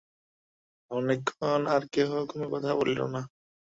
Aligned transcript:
অনেকক্ষণ 0.91 1.61
আর 1.67 1.81
কেহ 1.93 2.09
কোনো 2.29 2.45
কথা 2.53 2.71
কহিল 2.79 3.01
না। 3.13 3.21